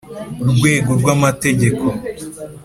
Rwego 0.51 0.91
rw 0.99 1.07
amategeko 1.15 1.85